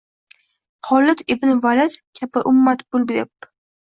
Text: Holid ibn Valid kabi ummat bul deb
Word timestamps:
Holid 0.87 1.21
ibn 1.35 1.55
Valid 1.67 1.93
kabi 2.21 2.43
ummat 2.53 2.83
bul 2.91 3.07
deb 3.13 3.51